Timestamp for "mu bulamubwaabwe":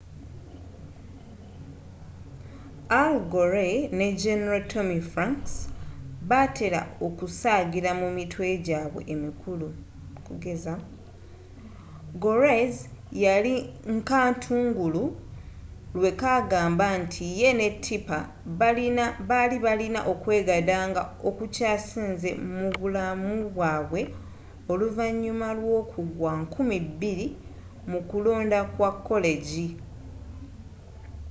22.55-24.01